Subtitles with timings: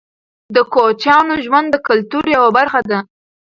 [0.55, 2.99] د کوچیانو ژوند د کلتور یوه برخه ده.